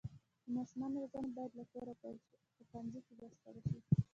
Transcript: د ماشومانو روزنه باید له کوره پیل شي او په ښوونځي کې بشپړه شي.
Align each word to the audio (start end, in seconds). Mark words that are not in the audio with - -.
د 0.43 0.45
ماشومانو 0.55 0.95
روزنه 1.03 1.29
باید 1.35 1.51
له 1.59 1.65
کوره 1.71 1.93
پیل 2.01 2.17
شي 2.25 2.33
او 2.41 2.49
په 2.55 2.63
ښوونځي 2.69 2.99
کې 3.05 3.13
بشپړه 3.19 3.59
شي. 3.67 3.77